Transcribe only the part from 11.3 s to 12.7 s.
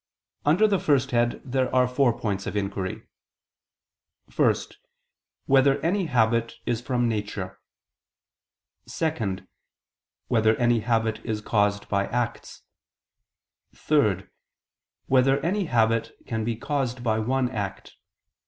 caused by acts?